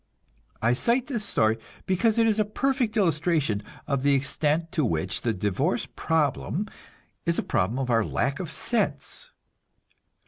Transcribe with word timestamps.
I 0.63 0.73
cite 0.73 1.05
this 1.05 1.23
story 1.23 1.59
because 1.85 2.17
it 2.17 2.25
is 2.25 2.39
a 2.39 2.43
perfect 2.43 2.97
illustration 2.97 3.61
of 3.85 4.01
the 4.01 4.15
extent 4.15 4.71
to 4.71 4.83
which 4.83 5.21
the 5.21 5.31
"divorce 5.31 5.87
problem" 5.95 6.67
is 7.27 7.37
a 7.37 7.43
problem 7.43 7.77
of 7.77 7.91
our 7.91 8.03
lack 8.03 8.39
of 8.39 8.49
sense. 8.49 9.31